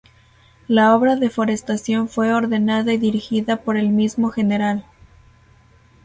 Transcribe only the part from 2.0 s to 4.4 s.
fue ordenada y dirigida por el mismo